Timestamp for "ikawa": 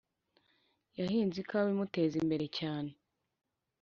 1.39-1.67